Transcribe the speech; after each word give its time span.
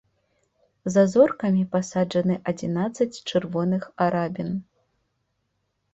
За 0.93 1.03
зоркамі 1.13 1.63
пасаджаны 1.75 2.35
адзінаццаць 2.53 3.21
чырвоных 3.33 3.83
арабін. 4.07 4.49